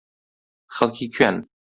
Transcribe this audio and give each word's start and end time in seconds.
خەڵکی 0.75 1.07
کوێن؟ 1.13 1.37